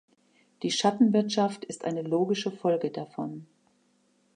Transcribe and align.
Die 0.63 0.71
Schattenwirtschaft 0.71 1.63
ist 1.63 1.85
eine 1.85 2.01
logische 2.01 2.49
Folge 2.51 2.89
davon. 2.89 3.45